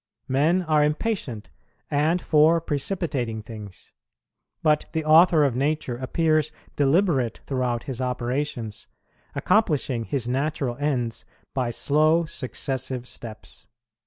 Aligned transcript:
Men 0.27 0.63
are 0.63 0.83
impatient, 0.83 1.51
and 1.91 2.23
for 2.23 2.59
precipitating 2.59 3.43
things; 3.43 3.93
but 4.63 4.85
the 4.93 5.05
Author 5.05 5.43
of 5.43 5.55
Nature 5.55 5.95
appears 5.95 6.51
deliberate 6.75 7.41
throughout 7.45 7.83
His 7.83 8.01
operations, 8.01 8.87
accomplishing 9.35 10.05
His 10.05 10.27
natural 10.27 10.75
ends 10.77 11.23
by 11.53 11.69
slow 11.69 12.25
successive 12.25 13.07
steps. 13.07 13.67